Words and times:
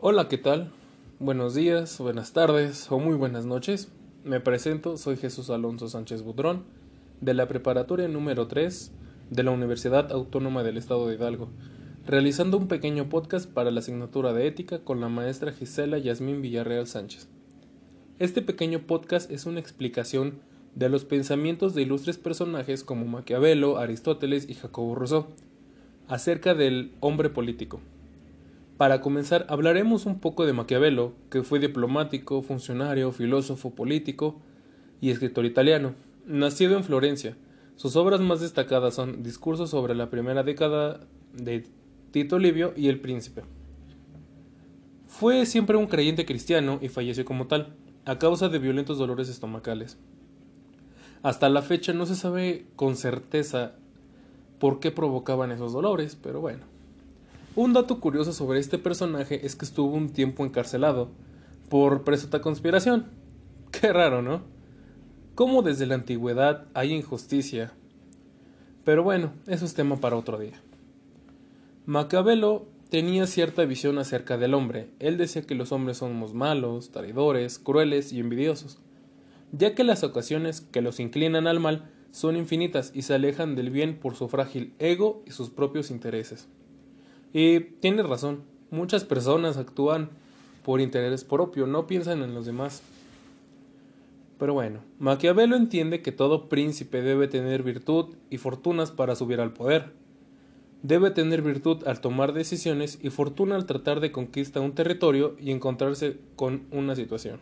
Hola, 0.00 0.28
¿qué 0.28 0.38
tal? 0.38 0.70
Buenos 1.18 1.56
días, 1.56 1.98
buenas 1.98 2.32
tardes 2.32 2.86
o 2.92 3.00
muy 3.00 3.16
buenas 3.16 3.46
noches. 3.46 3.88
Me 4.22 4.38
presento, 4.38 4.96
soy 4.96 5.16
Jesús 5.16 5.50
Alonso 5.50 5.88
Sánchez 5.88 6.22
Budrón, 6.22 6.62
de 7.20 7.34
la 7.34 7.48
preparatoria 7.48 8.06
número 8.06 8.46
3 8.46 8.92
de 9.30 9.42
la 9.42 9.50
Universidad 9.50 10.12
Autónoma 10.12 10.62
del 10.62 10.76
Estado 10.76 11.08
de 11.08 11.16
Hidalgo, 11.16 11.48
realizando 12.06 12.58
un 12.58 12.68
pequeño 12.68 13.08
podcast 13.08 13.50
para 13.50 13.72
la 13.72 13.80
asignatura 13.80 14.32
de 14.32 14.46
ética 14.46 14.78
con 14.78 15.00
la 15.00 15.08
maestra 15.08 15.50
Gisela 15.50 15.98
Yasmín 15.98 16.42
Villarreal 16.42 16.86
Sánchez. 16.86 17.26
Este 18.20 18.40
pequeño 18.40 18.86
podcast 18.86 19.28
es 19.32 19.46
una 19.46 19.58
explicación 19.58 20.38
de 20.76 20.90
los 20.90 21.04
pensamientos 21.06 21.74
de 21.74 21.82
ilustres 21.82 22.18
personajes 22.18 22.84
como 22.84 23.04
Maquiavelo, 23.06 23.78
Aristóteles 23.78 24.48
y 24.48 24.54
Jacobo 24.54 24.94
Rousseau, 24.94 25.26
acerca 26.06 26.54
del 26.54 26.92
hombre 27.00 27.30
político. 27.30 27.80
Para 28.78 29.00
comenzar, 29.00 29.44
hablaremos 29.48 30.06
un 30.06 30.20
poco 30.20 30.46
de 30.46 30.52
Maquiavelo, 30.52 31.12
que 31.30 31.42
fue 31.42 31.58
diplomático, 31.58 32.42
funcionario, 32.42 33.10
filósofo 33.10 33.74
político 33.74 34.40
y 35.00 35.10
escritor 35.10 35.44
italiano. 35.44 35.96
Nacido 36.26 36.76
en 36.76 36.84
Florencia, 36.84 37.36
sus 37.74 37.96
obras 37.96 38.20
más 38.20 38.40
destacadas 38.40 38.94
son 38.94 39.24
Discursos 39.24 39.70
sobre 39.70 39.96
la 39.96 40.10
primera 40.10 40.44
década 40.44 41.00
de 41.32 41.66
Tito 42.12 42.38
Livio 42.38 42.72
y 42.76 42.86
El 42.86 43.00
Príncipe. 43.00 43.42
Fue 45.08 45.44
siempre 45.44 45.76
un 45.76 45.88
creyente 45.88 46.24
cristiano 46.24 46.78
y 46.80 46.88
falleció 46.88 47.24
como 47.24 47.48
tal, 47.48 47.74
a 48.04 48.20
causa 48.20 48.48
de 48.48 48.60
violentos 48.60 48.96
dolores 48.96 49.28
estomacales. 49.28 49.98
Hasta 51.24 51.48
la 51.48 51.62
fecha 51.62 51.92
no 51.92 52.06
se 52.06 52.14
sabe 52.14 52.66
con 52.76 52.94
certeza 52.94 53.72
por 54.60 54.78
qué 54.78 54.92
provocaban 54.92 55.50
esos 55.50 55.72
dolores, 55.72 56.16
pero 56.22 56.40
bueno. 56.40 56.77
Un 57.54 57.72
dato 57.72 57.98
curioso 58.00 58.32
sobre 58.32 58.60
este 58.60 58.78
personaje 58.78 59.44
es 59.44 59.56
que 59.56 59.64
estuvo 59.64 59.94
un 59.94 60.10
tiempo 60.10 60.44
encarcelado 60.44 61.10
por 61.68 62.04
presunta 62.04 62.40
conspiración. 62.40 63.06
Qué 63.70 63.92
raro, 63.92 64.22
¿no? 64.22 64.42
Cómo 65.34 65.62
desde 65.62 65.86
la 65.86 65.94
antigüedad 65.94 66.66
hay 66.74 66.92
injusticia. 66.92 67.72
Pero 68.84 69.02
bueno, 69.02 69.32
eso 69.46 69.64
es 69.64 69.74
tema 69.74 69.96
para 69.96 70.16
otro 70.16 70.38
día. 70.38 70.60
Maquiavelo 71.86 72.66
tenía 72.90 73.26
cierta 73.26 73.64
visión 73.64 73.98
acerca 73.98 74.38
del 74.38 74.54
hombre. 74.54 74.90
Él 74.98 75.16
decía 75.16 75.42
que 75.42 75.54
los 75.54 75.72
hombres 75.72 75.98
somos 75.98 76.34
malos, 76.34 76.90
traidores, 76.90 77.58
crueles 77.58 78.12
y 78.12 78.20
envidiosos, 78.20 78.78
ya 79.52 79.74
que 79.74 79.84
las 79.84 80.04
ocasiones 80.04 80.60
que 80.60 80.82
los 80.82 81.00
inclinan 81.00 81.46
al 81.46 81.60
mal 81.60 81.90
son 82.10 82.36
infinitas 82.36 82.92
y 82.94 83.02
se 83.02 83.14
alejan 83.14 83.54
del 83.56 83.70
bien 83.70 83.98
por 83.98 84.14
su 84.14 84.28
frágil 84.28 84.74
ego 84.78 85.22
y 85.26 85.32
sus 85.32 85.50
propios 85.50 85.90
intereses. 85.90 86.48
Y 87.32 87.60
tiene 87.60 88.02
razón, 88.02 88.42
muchas 88.70 89.04
personas 89.04 89.56
actúan 89.56 90.10
por 90.64 90.80
interés 90.80 91.24
propio, 91.24 91.66
no 91.66 91.86
piensan 91.86 92.22
en 92.22 92.34
los 92.34 92.46
demás. 92.46 92.82
Pero 94.38 94.54
bueno, 94.54 94.80
Maquiavelo 94.98 95.56
entiende 95.56 96.00
que 96.00 96.12
todo 96.12 96.48
príncipe 96.48 97.02
debe 97.02 97.26
tener 97.26 97.62
virtud 97.62 98.14
y 98.30 98.38
fortunas 98.38 98.90
para 98.90 99.16
subir 99.16 99.40
al 99.40 99.52
poder. 99.52 99.92
Debe 100.82 101.10
tener 101.10 101.42
virtud 101.42 101.86
al 101.88 102.00
tomar 102.00 102.32
decisiones 102.32 103.00
y 103.02 103.10
fortuna 103.10 103.56
al 103.56 103.66
tratar 103.66 103.98
de 103.98 104.12
conquistar 104.12 104.62
un 104.62 104.72
territorio 104.72 105.34
y 105.40 105.50
encontrarse 105.50 106.18
con 106.36 106.62
una 106.70 106.94
situación. 106.94 107.40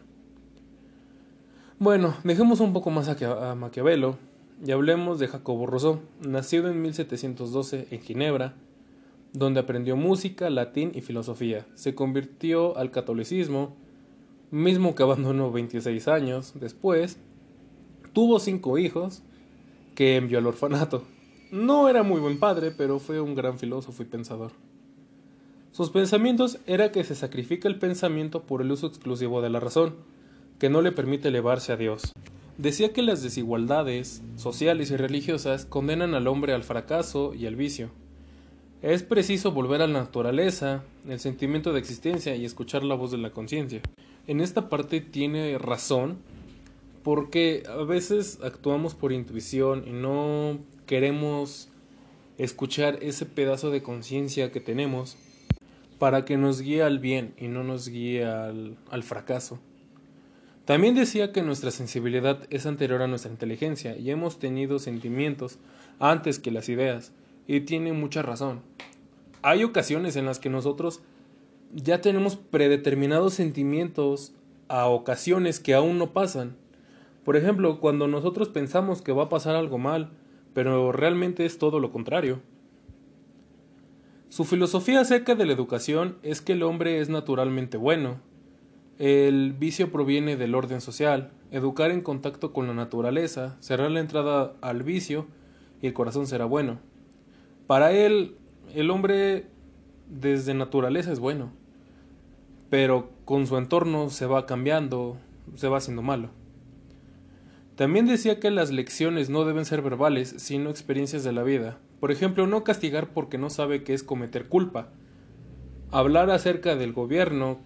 Bueno, 1.79 2.15
dejemos 2.25 2.61
un 2.61 2.73
poco 2.73 2.89
más 2.91 3.09
a 3.09 3.55
Maquiavelo 3.55 4.17
y 4.65 4.71
hablemos 4.71 5.19
de 5.19 5.29
Jacobo 5.29 5.67
Rousseau, 5.67 6.01
nacido 6.27 6.71
en 6.71 6.81
1712 6.81 7.89
en 7.91 8.01
Ginebra, 8.01 8.55
donde 9.33 9.61
aprendió 9.61 9.97
música, 9.97 10.51
latín 10.51 10.93
y 10.95 11.01
filosofía. 11.01 11.67
Se 11.75 11.95
convirtió 11.95 12.77
al 12.77 12.91
catolicismo, 12.91 13.77
mismo 14.51 14.95
que 14.95 15.03
abandonó 15.03 15.51
26 15.53 16.09
años 16.09 16.53
después. 16.55 17.19
Tuvo 18.13 18.39
cinco 18.39 18.79
hijos 18.79 19.23
que 19.95 20.17
envió 20.17 20.39
al 20.39 20.47
orfanato. 20.47 21.05
No 21.51 21.89
era 21.89 22.03
muy 22.03 22.21
buen 22.21 22.39
padre, 22.39 22.71
pero 22.71 22.99
fue 22.99 23.21
un 23.21 23.35
gran 23.35 23.59
filósofo 23.59 24.03
y 24.03 24.07
pensador. 24.07 24.53
Sus 25.73 25.91
pensamientos 25.91 26.59
era 26.67 26.91
que 26.91 27.05
se 27.05 27.15
sacrifica 27.15 27.69
el 27.69 27.79
pensamiento 27.79 28.45
por 28.45 28.63
el 28.63 28.73
uso 28.73 28.87
exclusivo 28.87 29.43
de 29.43 29.51
la 29.51 29.61
razón, 29.61 29.95
que 30.59 30.71
no 30.71 30.81
le 30.81 30.91
permite 30.91 31.29
elevarse 31.29 31.73
a 31.73 31.77
Dios. 31.77 32.13
Decía 32.57 32.95
que 32.95 33.03
las 33.03 33.23
desigualdades 33.23 34.23
sociales 34.37 34.91
y 34.91 34.97
religiosas 34.97 35.67
condenan 35.67 36.15
al 36.15 36.29
hombre 36.29 36.55
al 36.55 36.65
fracaso 36.65 37.35
y 37.35 37.47
al 37.47 37.57
vicio. 37.57 37.91
Es 38.87 39.03
preciso 39.03 39.51
volver 39.51 39.83
a 39.83 39.89
la 39.89 39.99
naturaleza, 39.99 40.85
el 41.09 41.19
sentimiento 41.19 41.73
de 41.73 41.81
existencia 41.81 42.37
y 42.37 42.45
escuchar 42.45 42.85
la 42.85 42.95
voz 42.95 43.11
de 43.11 43.19
la 43.19 43.33
conciencia. 43.33 43.81
En 44.29 44.41
esta 44.41 44.69
parte 44.69 45.01
tiene 45.01 45.59
razón 45.59 46.19
porque 47.03 47.65
a 47.69 47.83
veces 47.83 48.39
actuamos 48.45 48.95
por 48.95 49.11
intuición 49.11 49.83
y 49.89 49.91
no 49.91 50.61
queremos 50.87 51.69
escuchar 52.39 53.01
ese 53.03 53.27
pedazo 53.27 53.73
de 53.73 53.83
conciencia 53.83 54.53
que 54.53 54.61
tenemos 54.61 55.17
para 55.99 56.25
que 56.25 56.37
nos 56.37 56.61
guíe 56.61 56.85
al 56.85 57.01
bien 57.01 57.35
y 57.39 57.49
no 57.49 57.65
nos 57.65 57.89
guíe 57.89 58.25
al, 58.25 58.77
al 58.89 59.03
fracaso. 59.03 59.59
También 60.65 60.95
decía 60.95 61.33
que 61.33 61.43
nuestra 61.43 61.73
sensibilidad 61.73 62.47
es 62.51 62.67
anterior 62.67 63.03
a 63.03 63.09
nuestra 63.09 63.33
inteligencia 63.33 63.97
y 63.97 64.13
hemos 64.13 64.39
tenido 64.39 64.79
sentimientos 64.79 65.59
antes 65.99 66.39
que 66.39 66.53
las 66.53 66.69
ideas. 66.69 67.13
Y 67.47 67.61
tiene 67.61 67.93
mucha 67.93 68.23
razón. 68.23 68.61
Hay 69.43 69.65
ocasiones 69.65 70.17
en 70.17 70.27
las 70.27 70.39
que 70.39 70.51
nosotros 70.51 71.03
ya 71.73 72.01
tenemos 72.01 72.37
predeterminados 72.37 73.35
sentimientos 73.35 74.35
a 74.69 74.87
ocasiones 74.87 75.61
que 75.61 75.75
aún 75.75 75.99
no 75.99 76.13
pasan. 76.13 76.57
Por 77.25 77.37
ejemplo, 77.37 77.81
cuando 77.81 78.09
nosotros 78.09 78.49
pensamos 78.49 79.03
que 79.03 79.13
va 79.13 79.25
a 79.25 79.29
pasar 79.29 79.57
algo 79.57 79.79
mal, 79.79 80.11
pero 80.55 80.93
realmente 80.93 81.45
es 81.45 81.59
todo 81.59 81.81
lo 81.81 81.93
contrario. 81.93 82.41
Su 84.29 84.45
filosofía 84.45 85.01
acerca 85.01 85.35
de 85.35 85.47
la 85.47 85.53
educación 85.53 86.19
es 86.23 86.41
que 86.41 86.53
el 86.53 86.63
hombre 86.63 87.01
es 87.01 87.09
naturalmente 87.09 87.77
bueno. 87.77 88.21
El 88.99 89.53
vicio 89.53 89.93
proviene 89.93 90.37
del 90.37 90.55
orden 90.55 90.81
social. 90.81 91.31
Educar 91.51 91.91
en 91.91 92.01
contacto 92.01 92.53
con 92.53 92.67
la 92.67 92.75
naturaleza, 92.75 93.57
cerrar 93.61 93.91
la 93.91 94.01
entrada 94.01 94.55
al 94.61 94.83
vicio 94.83 95.27
y 95.81 95.87
el 95.87 95.93
corazón 95.93 96.27
será 96.27 96.45
bueno. 96.45 96.81
Para 97.67 97.93
él, 97.93 98.37
el 98.75 98.91
hombre 98.91 99.47
desde 100.09 100.55
naturaleza 100.55 101.13
es 101.13 101.19
bueno, 101.19 101.51
pero 102.71 103.11
con 103.25 103.47
su 103.47 103.57
entorno 103.57 104.11
se 104.11 104.27
va 104.27 104.47
cambiando, 104.47 105.17
se 105.57 105.69
va 105.69 105.79
haciendo 105.79 106.03
malo. 106.03 106.31
También 107.75 108.07
decía 108.07 108.41
que 108.41 108.51
las 108.51 108.71
lecciones 108.71 109.29
no 109.29 109.45
deben 109.45 109.65
ser 109.65 109.83
verbales, 109.83 110.35
sino 110.39 110.71
experiencias 110.71 111.25
de 111.25 111.33
la 111.33 111.43
vida. 111.43 111.79
Por 112.01 112.11
ejemplo, 112.11 112.47
no 112.47 112.65
castigar 112.65 113.13
porque 113.13 113.37
no 113.37 113.51
sabe 113.51 113.83
qué 113.83 113.95
es 113.95 114.03
cometer 114.03 114.47
culpa. 114.49 114.89
Hablar 115.91 116.31
acerca 116.31 116.77
del 116.77 116.93
gobierno, 116.93 117.59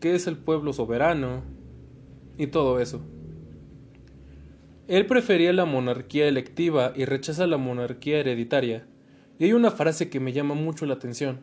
qué 0.00 0.14
es 0.14 0.26
el 0.26 0.36
pueblo 0.36 0.72
soberano 0.72 1.42
y 2.36 2.48
todo 2.48 2.80
eso. 2.80 3.00
Él 4.88 5.06
prefería 5.06 5.52
la 5.52 5.64
monarquía 5.64 6.28
electiva 6.28 6.92
y 6.94 7.04
rechaza 7.04 7.46
la 7.46 7.56
monarquía 7.56 8.18
hereditaria. 8.18 8.86
Y 9.38 9.44
hay 9.44 9.52
una 9.52 9.70
frase 9.70 10.08
que 10.08 10.20
me 10.20 10.32
llama 10.32 10.54
mucho 10.54 10.86
la 10.86 10.94
atención. 10.94 11.40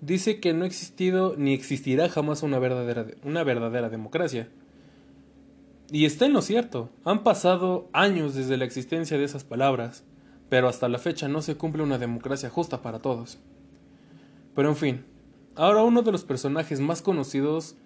Dice 0.00 0.40
que 0.40 0.52
no 0.52 0.64
ha 0.64 0.66
existido 0.66 1.34
ni 1.36 1.52
existirá 1.52 2.08
jamás 2.08 2.42
una 2.42 2.58
verdadera, 2.58 3.06
una 3.22 3.44
verdadera 3.44 3.88
democracia. 3.88 4.48
Y 5.90 6.04
está 6.04 6.26
en 6.26 6.32
lo 6.32 6.42
cierto. 6.42 6.90
Han 7.04 7.22
pasado 7.22 7.88
años 7.92 8.34
desde 8.34 8.56
la 8.56 8.64
existencia 8.64 9.18
de 9.18 9.24
esas 9.24 9.44
palabras, 9.44 10.04
pero 10.48 10.68
hasta 10.68 10.88
la 10.88 10.98
fecha 10.98 11.28
no 11.28 11.42
se 11.42 11.56
cumple 11.56 11.82
una 11.82 11.98
democracia 11.98 12.48
justa 12.48 12.82
para 12.82 13.00
todos. 13.00 13.38
Pero 14.54 14.68
en 14.68 14.76
fin, 14.76 15.04
ahora 15.54 15.82
uno 15.82 16.02
de 16.02 16.12
los 16.12 16.24
personajes 16.24 16.80
más 16.80 17.02
conocidos 17.02 17.76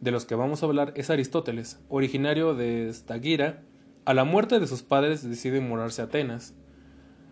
de 0.00 0.10
los 0.10 0.24
que 0.24 0.34
vamos 0.34 0.62
a 0.62 0.66
hablar 0.66 0.92
es 0.96 1.10
Aristóteles, 1.10 1.80
originario 1.88 2.54
de 2.54 2.92
Stagira. 2.92 3.62
A 4.04 4.14
la 4.14 4.24
muerte 4.24 4.58
de 4.58 4.66
sus 4.66 4.82
padres 4.82 5.22
decide 5.28 5.60
mudarse 5.60 6.02
a 6.02 6.06
Atenas 6.06 6.54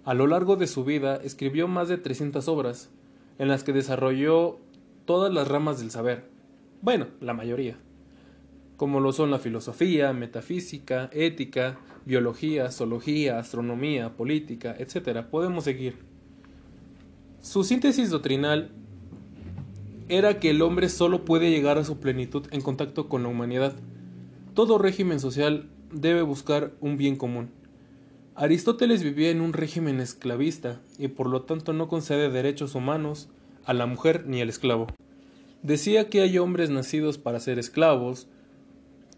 a 0.04 0.14
lo 0.14 0.26
largo 0.26 0.56
de 0.56 0.66
su 0.66 0.84
vida 0.84 1.16
escribió 1.22 1.68
más 1.68 1.88
de 1.88 1.98
300 1.98 2.48
obras, 2.48 2.90
en 3.38 3.48
las 3.48 3.64
que 3.64 3.72
desarrolló 3.72 4.58
todas 5.04 5.32
las 5.32 5.48
ramas 5.48 5.80
del 5.80 5.90
saber, 5.90 6.24
bueno, 6.82 7.08
la 7.20 7.34
mayoría, 7.34 7.76
como 8.76 9.00
lo 9.00 9.12
son 9.12 9.30
la 9.30 9.38
filosofía, 9.38 10.14
metafísica, 10.14 11.10
ética, 11.12 11.78
biología, 12.06 12.70
zoología, 12.70 13.38
astronomía, 13.38 14.16
política, 14.16 14.74
etc. 14.78 15.20
Podemos 15.30 15.64
seguir. 15.64 15.96
Su 17.42 17.64
síntesis 17.64 18.08
doctrinal 18.08 18.70
era 20.08 20.40
que 20.40 20.50
el 20.50 20.62
hombre 20.62 20.88
solo 20.88 21.26
puede 21.26 21.50
llegar 21.50 21.76
a 21.76 21.84
su 21.84 22.00
plenitud 22.00 22.46
en 22.50 22.62
contacto 22.62 23.08
con 23.08 23.22
la 23.22 23.28
humanidad. 23.28 23.74
Todo 24.54 24.78
régimen 24.78 25.20
social 25.20 25.68
debe 25.92 26.22
buscar 26.22 26.72
un 26.80 26.96
bien 26.96 27.16
común. 27.16 27.50
Aristóteles 28.40 29.02
vivía 29.02 29.28
en 29.28 29.42
un 29.42 29.52
régimen 29.52 30.00
esclavista 30.00 30.80
y 30.96 31.08
por 31.08 31.28
lo 31.28 31.42
tanto 31.42 31.74
no 31.74 31.88
concede 31.88 32.30
derechos 32.30 32.74
humanos 32.74 33.28
a 33.66 33.74
la 33.74 33.84
mujer 33.84 34.24
ni 34.26 34.40
al 34.40 34.48
esclavo. 34.48 34.86
Decía 35.62 36.08
que 36.08 36.22
hay 36.22 36.38
hombres 36.38 36.70
nacidos 36.70 37.18
para 37.18 37.38
ser 37.38 37.58
esclavos, 37.58 38.28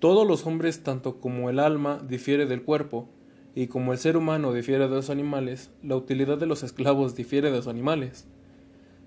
todos 0.00 0.26
los 0.26 0.44
hombres, 0.44 0.82
tanto 0.82 1.20
como 1.20 1.50
el 1.50 1.60
alma 1.60 2.02
difiere 2.04 2.46
del 2.46 2.62
cuerpo, 2.62 3.08
y 3.54 3.68
como 3.68 3.92
el 3.92 4.00
ser 4.00 4.16
humano 4.16 4.52
difiere 4.52 4.88
de 4.88 4.96
los 4.96 5.08
animales, 5.08 5.70
la 5.84 5.94
utilidad 5.94 6.38
de 6.38 6.46
los 6.46 6.64
esclavos 6.64 7.14
difiere 7.14 7.52
de 7.52 7.58
los 7.58 7.68
animales. 7.68 8.26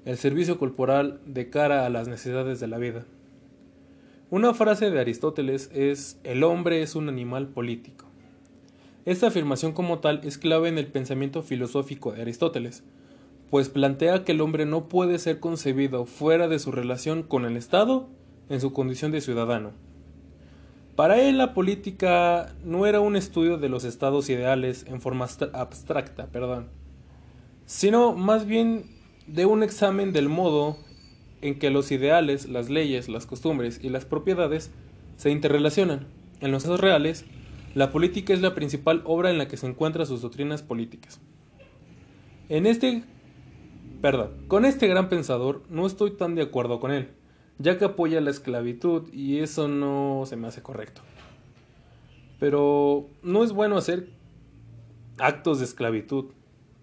El 0.06 0.16
servicio 0.16 0.58
corporal 0.58 1.20
de 1.26 1.50
cara 1.50 1.86
a 1.86 1.90
las 1.90 2.08
necesidades 2.08 2.62
de 2.62 2.68
la 2.68 2.78
vida. 2.78 3.04
Una 4.30 4.54
frase 4.54 4.92
de 4.92 5.00
Aristóteles 5.02 5.70
es 5.74 6.22
el 6.24 6.46
hombre 6.46 6.82
es 6.84 6.96
un 6.96 7.10
animal 7.10 7.50
político. 7.50 8.06
Esta 9.06 9.28
afirmación 9.28 9.74
como 9.74 10.00
tal 10.00 10.22
es 10.24 10.40
clave 10.40 10.68
en 10.68 10.80
el 10.80 10.88
pensamiento 10.88 11.44
filosófico 11.44 12.12
de 12.12 12.24
Aristóteles, 12.24 12.84
pues 13.52 13.70
plantea 13.70 14.24
que 14.24 14.32
el 14.32 14.42
hombre 14.42 14.66
no 14.66 14.90
puede 14.90 15.20
ser 15.20 15.40
concebido 15.40 16.08
fuera 16.08 16.48
de 16.48 16.58
su 16.58 16.72
relación 16.72 17.22
con 17.22 17.46
el 17.46 17.56
Estado 17.56 18.10
en 18.50 18.60
su 18.60 18.74
condición 18.74 19.12
de 19.12 19.22
ciudadano. 19.22 19.74
Para 20.96 21.22
él 21.22 21.38
la 21.38 21.54
política 21.54 22.56
no 22.64 22.88
era 22.88 23.00
un 23.00 23.16
estudio 23.16 23.60
de 23.60 23.70
los 23.70 23.84
estados 23.84 24.28
ideales 24.28 24.86
en 24.88 25.02
forma 25.02 25.28
abstracta, 25.54 26.26
perdón, 26.32 26.70
sino 27.68 28.14
más 28.14 28.48
bien 28.48 28.86
de 29.28 29.46
un 29.46 29.62
examen 29.62 30.14
del 30.14 30.30
modo 30.30 30.78
en 31.42 31.60
que 31.60 31.70
los 31.70 31.92
ideales, 31.92 32.50
las 32.50 32.72
leyes, 32.72 33.08
las 33.08 33.28
costumbres 33.28 33.80
y 33.84 33.90
las 33.90 34.06
propiedades 34.06 34.72
se 35.18 35.30
interrelacionan. 35.30 36.08
En 36.40 36.52
los 36.52 36.64
casos 36.64 36.80
reales, 36.80 37.26
la 37.76 37.92
política 37.92 38.34
es 38.34 38.42
la 38.42 38.56
principal 38.56 39.04
obra 39.06 39.30
en 39.30 39.38
la 39.38 39.48
que 39.48 39.58
se 39.58 39.68
encuentran 39.68 40.08
sus 40.08 40.22
doctrinas 40.22 40.64
políticas. 40.64 41.22
En 42.50 42.66
este, 42.66 43.04
perdón, 44.02 44.32
con 44.48 44.66
este 44.66 44.88
gran 44.88 45.10
pensador 45.10 45.62
no 45.70 45.86
estoy 45.86 46.12
tan 46.18 46.34
de 46.34 46.42
acuerdo 46.42 46.80
con 46.80 46.92
él 46.92 47.10
ya 47.58 47.78
que 47.78 47.86
apoya 47.86 48.22
la 48.22 48.32
esclavitud 48.32 49.12
y 49.14 49.40
eso 49.40 49.68
no 49.68 50.24
se 50.26 50.36
me 50.36 50.48
hace 50.48 50.62
correcto. 50.62 51.02
Pero 52.40 53.08
no 53.24 53.44
es 53.44 53.54
bueno 53.54 53.78
hacer 53.78 54.10
actos 55.18 55.60
de 55.60 55.66
esclavitud. 55.66 56.26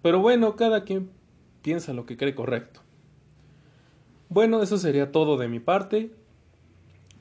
Pero 0.01 0.19
bueno, 0.19 0.55
cada 0.55 0.83
quien 0.83 1.11
piensa 1.61 1.93
lo 1.93 2.05
que 2.05 2.17
cree 2.17 2.33
correcto. 2.33 2.81
Bueno, 4.29 4.63
eso 4.63 4.77
sería 4.77 5.11
todo 5.11 5.37
de 5.37 5.47
mi 5.47 5.59
parte. 5.59 6.11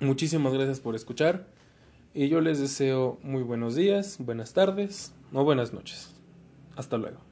Muchísimas 0.00 0.54
gracias 0.54 0.80
por 0.80 0.94
escuchar 0.94 1.46
y 2.14 2.28
yo 2.28 2.40
les 2.40 2.60
deseo 2.60 3.18
muy 3.22 3.42
buenos 3.42 3.74
días, 3.74 4.16
buenas 4.18 4.52
tardes 4.52 5.14
o 5.32 5.44
buenas 5.44 5.72
noches. 5.72 6.14
Hasta 6.76 6.96
luego. 6.98 7.31